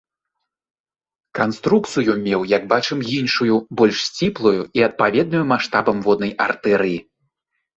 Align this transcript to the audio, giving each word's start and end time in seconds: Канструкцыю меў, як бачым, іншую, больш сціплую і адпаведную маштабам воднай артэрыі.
Канструкцыю 1.39 2.15
меў, 2.23 2.41
як 2.57 2.65
бачым, 2.73 2.99
іншую, 3.17 3.59
больш 3.83 3.97
сціплую 4.09 4.57
і 4.81 4.87
адпаведную 4.89 5.43
маштабам 5.53 5.97
воднай 6.09 6.33
артэрыі. 6.49 6.99